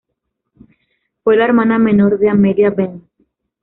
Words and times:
Fue 1.23 1.37
la 1.37 1.45
hermana 1.45 1.77
menor 1.77 2.17
de 2.17 2.27
Amelia 2.29 2.71
Bence. 2.71 3.05